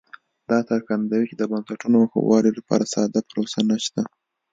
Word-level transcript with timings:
دا 0.49 0.59
څرګندوي 0.69 1.25
چې 1.29 1.35
د 1.37 1.43
بنسټونو 1.51 1.99
ښه 2.11 2.19
والي 2.27 2.51
لپاره 2.57 2.89
ساده 2.93 3.21
پروسه 3.29 3.59
نشته 3.71 4.01